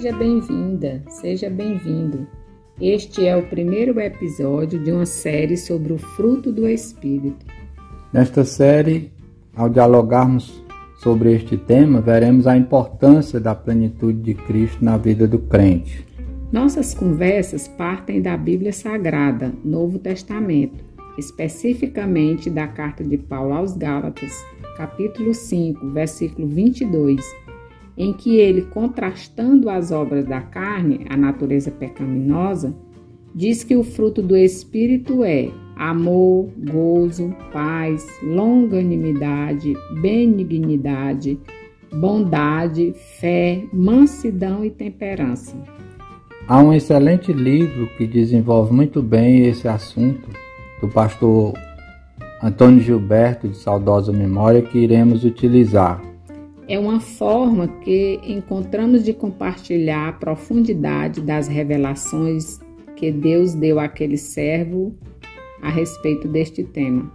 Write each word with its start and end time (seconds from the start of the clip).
Seja 0.00 0.16
bem-vinda, 0.16 1.02
seja 1.08 1.50
bem-vindo. 1.50 2.26
Este 2.80 3.26
é 3.26 3.36
o 3.36 3.42
primeiro 3.42 4.00
episódio 4.00 4.82
de 4.82 4.90
uma 4.90 5.04
série 5.04 5.58
sobre 5.58 5.92
o 5.92 5.98
fruto 5.98 6.50
do 6.50 6.66
Espírito. 6.66 7.44
Nesta 8.10 8.42
série, 8.42 9.12
ao 9.54 9.68
dialogarmos 9.68 10.64
sobre 11.02 11.34
este 11.34 11.58
tema, 11.58 12.00
veremos 12.00 12.46
a 12.46 12.56
importância 12.56 13.38
da 13.38 13.54
plenitude 13.54 14.22
de 14.22 14.32
Cristo 14.32 14.82
na 14.82 14.96
vida 14.96 15.28
do 15.28 15.38
crente. 15.38 16.06
Nossas 16.50 16.94
conversas 16.94 17.68
partem 17.68 18.22
da 18.22 18.38
Bíblia 18.38 18.72
Sagrada, 18.72 19.52
Novo 19.62 19.98
Testamento, 19.98 20.82
especificamente 21.18 22.48
da 22.48 22.66
carta 22.66 23.04
de 23.04 23.18
Paulo 23.18 23.52
aos 23.52 23.76
Gálatas, 23.76 24.32
capítulo 24.78 25.34
5, 25.34 25.90
versículo 25.90 26.48
22 26.48 27.20
em 27.96 28.12
que 28.12 28.36
ele, 28.36 28.62
contrastando 28.62 29.68
as 29.68 29.90
obras 29.90 30.24
da 30.24 30.40
carne, 30.40 31.06
a 31.08 31.16
natureza 31.16 31.70
pecaminosa, 31.70 32.74
diz 33.34 33.62
que 33.62 33.76
o 33.76 33.82
fruto 33.82 34.22
do 34.22 34.36
Espírito 34.36 35.24
é 35.24 35.50
amor, 35.76 36.50
gozo, 36.70 37.34
paz, 37.52 38.06
longanimidade, 38.22 39.74
benignidade, 40.00 41.38
bondade, 41.92 42.92
fé, 43.18 43.64
mansidão 43.72 44.64
e 44.64 44.70
temperança. 44.70 45.56
Há 46.46 46.60
um 46.62 46.72
excelente 46.72 47.32
livro 47.32 47.88
que 47.96 48.06
desenvolve 48.06 48.72
muito 48.72 49.02
bem 49.02 49.46
esse 49.46 49.68
assunto, 49.68 50.28
do 50.80 50.88
pastor 50.88 51.54
Antônio 52.42 52.80
Gilberto, 52.80 53.48
de 53.48 53.56
saudosa 53.56 54.12
memória, 54.12 54.62
que 54.62 54.78
iremos 54.78 55.24
utilizar 55.24 56.09
é 56.70 56.78
uma 56.78 57.00
forma 57.00 57.66
que 57.66 58.20
encontramos 58.22 59.04
de 59.04 59.12
compartilhar 59.12 60.08
a 60.08 60.12
profundidade 60.12 61.20
das 61.20 61.48
revelações 61.48 62.60
que 62.94 63.10
Deus 63.10 63.54
deu 63.54 63.80
àquele 63.80 64.16
servo 64.16 64.94
a 65.60 65.68
respeito 65.68 66.28
deste 66.28 66.62
tema. 66.62 67.10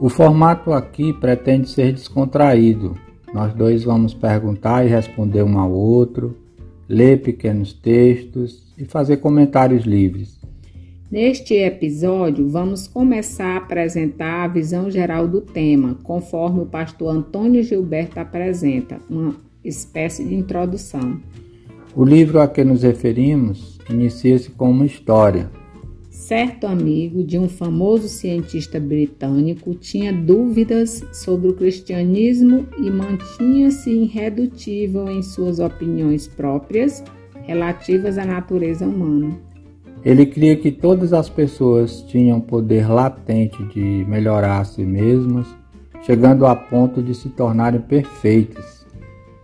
O 0.00 0.08
formato 0.08 0.72
aqui 0.72 1.12
pretende 1.12 1.68
ser 1.68 1.92
descontraído. 1.92 2.96
Nós 3.34 3.52
dois 3.52 3.84
vamos 3.84 4.14
perguntar 4.14 4.86
e 4.86 4.88
responder 4.88 5.42
um 5.42 5.58
ao 5.58 5.70
outro, 5.70 6.34
ler 6.88 7.20
pequenos 7.20 7.74
textos 7.74 8.72
e 8.78 8.86
fazer 8.86 9.18
comentários 9.18 9.84
livres. 9.84 10.40
Neste 11.10 11.54
episódio, 11.54 12.48
vamos 12.48 12.88
começar 12.88 13.54
a 13.54 13.56
apresentar 13.58 14.44
a 14.44 14.48
visão 14.48 14.90
geral 14.90 15.28
do 15.28 15.40
tema, 15.40 15.96
conforme 16.02 16.62
o 16.62 16.66
pastor 16.66 17.14
Antônio 17.14 17.62
Gilberto 17.62 18.18
apresenta, 18.18 18.98
uma 19.08 19.36
espécie 19.62 20.24
de 20.24 20.34
introdução. 20.34 21.20
O 21.94 22.04
livro 22.04 22.40
a 22.40 22.48
que 22.48 22.64
nos 22.64 22.82
referimos 22.82 23.78
inicia-se 23.88 24.50
com 24.50 24.70
uma 24.70 24.86
história. 24.86 25.50
Certo 26.10 26.66
amigo 26.66 27.22
de 27.22 27.38
um 27.38 27.48
famoso 27.48 28.08
cientista 28.08 28.80
britânico 28.80 29.74
tinha 29.74 30.12
dúvidas 30.12 31.04
sobre 31.12 31.48
o 31.48 31.54
cristianismo 31.54 32.66
e 32.78 32.90
mantinha-se 32.90 33.90
irredutível 33.90 35.08
em 35.08 35.22
suas 35.22 35.60
opiniões 35.60 36.26
próprias 36.26 37.04
relativas 37.42 38.16
à 38.16 38.24
natureza 38.24 38.86
humana. 38.86 39.38
Ele 40.04 40.26
cria 40.26 40.54
que 40.54 40.70
todas 40.70 41.14
as 41.14 41.30
pessoas 41.30 42.02
tinham 42.02 42.38
poder 42.38 42.86
latente 42.90 43.62
de 43.68 44.04
melhorar 44.06 44.60
a 44.60 44.64
si 44.64 44.84
mesmas, 44.84 45.46
chegando 46.02 46.44
a 46.44 46.54
ponto 46.54 47.02
de 47.02 47.14
se 47.14 47.30
tornarem 47.30 47.80
perfeitas. 47.80 48.84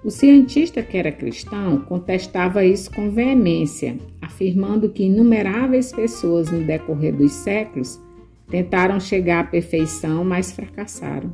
O 0.04 0.10
cientista 0.10 0.82
que 0.82 0.98
era 0.98 1.10
cristão 1.10 1.78
contestava 1.80 2.64
isso 2.64 2.90
com 2.90 3.10
veemência, 3.10 3.96
afirmando 4.20 4.90
que 4.90 5.04
inumeráveis 5.04 5.92
pessoas 5.92 6.50
no 6.50 6.62
decorrer 6.62 7.14
dos 7.14 7.32
séculos 7.32 7.98
tentaram 8.50 9.00
chegar 9.00 9.40
à 9.40 9.44
perfeição, 9.44 10.24
mas 10.24 10.52
fracassaram. 10.52 11.32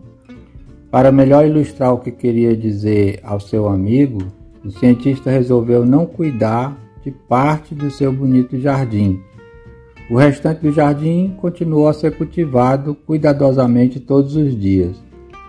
Para 0.91 1.11
melhor 1.11 1.47
ilustrar 1.47 1.93
o 1.93 1.99
que 1.99 2.13
queria 2.13 2.57
dizer 2.57 3.19
ao 3.25 3.41
seu 3.41 3.69
amigo, 3.69 4.19
o 4.65 4.71
cientista 4.71 5.31
resolveu 5.31 5.85
não 5.85 6.07
cuidar 6.07 6.86
de 7.07 7.13
parte 7.13 7.73
do 7.73 7.89
seu 7.89 8.13
bonito 8.13 8.59
jardim. 8.59 9.21
O 10.11 10.17
restante 10.17 10.63
do 10.63 10.73
jardim 10.73 11.37
continuou 11.41 11.87
a 11.87 11.93
ser 11.93 12.17
cultivado 12.17 12.97
cuidadosamente 12.97 14.01
todos 14.01 14.35
os 14.35 14.59
dias. 14.59 15.01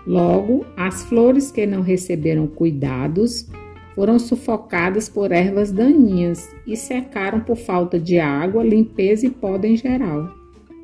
Logo, 0.06 0.64
as 0.76 1.02
flores 1.02 1.50
que 1.50 1.66
não 1.66 1.82
receberam 1.82 2.46
cuidados 2.46 3.48
foram 3.96 4.20
sufocadas 4.20 5.08
por 5.08 5.32
ervas 5.32 5.72
daninhas 5.72 6.48
e 6.64 6.76
secaram 6.76 7.40
por 7.40 7.56
falta 7.56 7.98
de 7.98 8.20
água, 8.20 8.62
limpeza 8.62 9.26
e 9.26 9.30
poda 9.30 9.66
em 9.66 9.76
geral. 9.76 10.28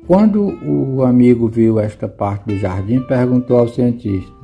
Quando 0.05 0.43
o 0.61 1.03
amigo 1.03 1.47
viu 1.47 1.79
esta 1.79 2.09
parte 2.09 2.47
do 2.47 2.57
jardim, 2.57 2.99
perguntou 2.99 3.57
ao 3.57 3.69
cientista: 3.69 4.35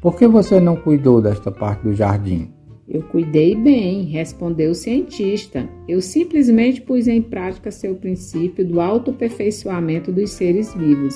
Por 0.00 0.16
que 0.16 0.26
você 0.26 0.58
não 0.58 0.74
cuidou 0.74 1.22
desta 1.22 1.52
parte 1.52 1.84
do 1.84 1.94
jardim? 1.94 2.52
Eu 2.92 3.02
cuidei 3.02 3.54
bem, 3.54 4.02
respondeu 4.02 4.72
o 4.72 4.74
cientista. 4.74 5.68
Eu 5.86 6.00
simplesmente 6.00 6.80
pus 6.80 7.06
em 7.06 7.22
prática 7.22 7.70
seu 7.70 7.94
princípio 7.94 8.66
do 8.66 8.80
autoaperfeiçoamento 8.80 10.10
dos 10.10 10.30
seres 10.30 10.74
vivos. 10.74 11.14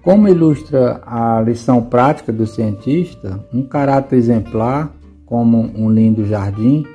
Como 0.00 0.26
ilustra 0.26 1.02
a 1.04 1.42
lição 1.42 1.82
prática 1.82 2.32
do 2.32 2.46
cientista, 2.46 3.44
um 3.52 3.62
caráter 3.62 4.16
exemplar, 4.16 4.96
como 5.26 5.58
um 5.58 5.90
lindo 5.90 6.24
jardim, 6.24 6.86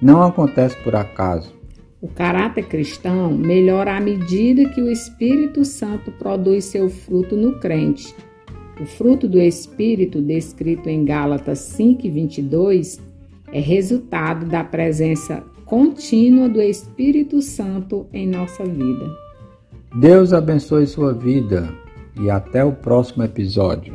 não 0.00 0.22
acontece 0.22 0.74
por 0.82 0.96
acaso. 0.96 1.52
O 2.00 2.08
caráter 2.08 2.64
cristão 2.64 3.32
melhora 3.32 3.98
à 3.98 4.00
medida 4.00 4.66
que 4.70 4.80
o 4.80 4.90
Espírito 4.90 5.62
Santo 5.62 6.10
produz 6.12 6.64
seu 6.64 6.88
fruto 6.88 7.36
no 7.36 7.58
crente 7.60 8.14
o 8.82 8.86
fruto 8.86 9.28
do 9.28 9.40
Espírito, 9.40 10.20
descrito 10.20 10.88
em 10.88 11.04
Gálatas 11.04 11.60
5:22, 11.60 13.00
é 13.52 13.60
resultado 13.60 14.44
da 14.46 14.64
presença 14.64 15.44
contínua 15.64 16.48
do 16.48 16.60
Espírito 16.60 17.40
Santo 17.40 18.06
em 18.12 18.26
nossa 18.26 18.64
vida. 18.64 19.08
Deus 20.00 20.32
abençoe 20.32 20.86
sua 20.86 21.14
vida 21.14 21.72
e 22.20 22.28
até 22.28 22.64
o 22.64 22.72
próximo 22.72 23.22
episódio. 23.22 23.94